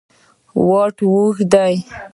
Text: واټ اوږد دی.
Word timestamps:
واټ 0.67 0.97
اوږد 1.11 1.49
دی. 1.53 1.75